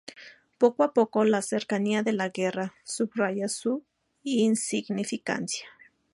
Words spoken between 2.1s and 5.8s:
la guerra subraya su insignificancia.